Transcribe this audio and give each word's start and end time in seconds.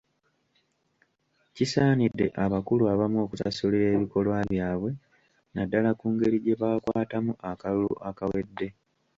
Kisaanidde 1.55 2.25
abakulu 2.43 2.83
abamu 2.93 3.17
okusasulira 3.25 3.85
ebikolwa 3.95 4.37
byabwe 4.51 4.91
naddala 5.53 5.89
ku 5.99 6.05
ngeri 6.13 6.37
gye 6.43 6.55
baakwatamu 6.61 7.33
akalulu 7.51 7.93
akawedde. 8.09 8.67